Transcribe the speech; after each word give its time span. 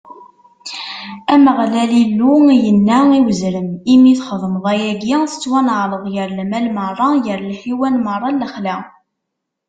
Ameɣlal 1.33 1.91
Illu 2.03 2.33
yenna 2.63 2.99
i 3.17 3.19
uzrem: 3.29 3.69
Imi 3.93 4.09
i 4.11 4.15
txedmeḍ 4.19 4.65
ayagi, 4.73 5.15
tettwaneɛleḍ 5.31 6.03
gar 6.13 6.29
lmal 6.39 6.67
meṛṛa, 6.75 7.09
gar 7.23 7.39
lḥiwan 7.51 7.95
meṛṛa 8.03 8.29
n 8.31 8.39
lexla. 8.41 8.77